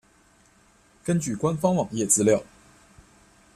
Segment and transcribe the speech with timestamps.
[1.03, 2.41] 根据官方网页资料。